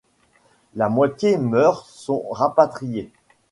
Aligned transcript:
La 0.73 0.89
moitié 0.89 1.37
meurent, 1.37 1.85
sont 1.85 2.27
rapatriés. 2.31 3.11